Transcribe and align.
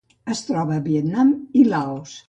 Es 0.35 0.39
troba 0.47 0.75
a 0.81 0.83
Vietnam 0.89 1.35
i 1.65 1.69
Laos. 1.75 2.19